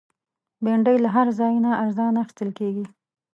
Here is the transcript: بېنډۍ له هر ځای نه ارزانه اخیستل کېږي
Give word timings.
بېنډۍ 0.63 0.97
له 1.03 1.09
هر 1.15 1.27
ځای 1.39 1.53
نه 1.65 1.71
ارزانه 1.83 2.19
اخیستل 2.23 2.49
کېږي 2.59 2.85